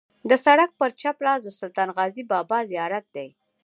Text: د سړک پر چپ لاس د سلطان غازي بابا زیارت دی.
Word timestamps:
د 0.29 0.31
سړک 0.45 0.69
پر 0.79 0.89
چپ 1.01 1.17
لاس 1.25 1.39
د 1.43 1.49
سلطان 1.59 1.89
غازي 1.97 2.23
بابا 2.31 2.59
زیارت 2.71 3.05
دی. 3.15 3.29